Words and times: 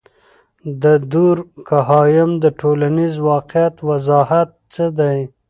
د 0.83 0.83
دورکهايم 1.13 2.31
د 2.43 2.45
ټولنیز 2.59 3.13
واقعیت 3.29 3.75
وضاحت 3.89 4.49
څه 4.73 4.85
دی؟ 4.99 5.19